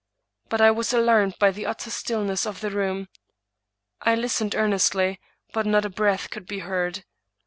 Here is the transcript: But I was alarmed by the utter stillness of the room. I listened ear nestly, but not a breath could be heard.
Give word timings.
But 0.49 0.61
I 0.61 0.71
was 0.71 0.93
alarmed 0.93 1.35
by 1.37 1.51
the 1.51 1.67
utter 1.67 1.91
stillness 1.91 2.47
of 2.47 2.59
the 2.61 2.71
room. 2.71 3.07
I 4.01 4.15
listened 4.15 4.55
ear 4.55 4.67
nestly, 4.67 5.19
but 5.53 5.67
not 5.67 5.85
a 5.85 5.91
breath 5.91 6.31
could 6.31 6.47
be 6.47 6.57
heard. 6.57 7.03